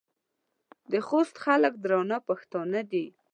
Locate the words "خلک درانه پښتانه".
1.43-2.79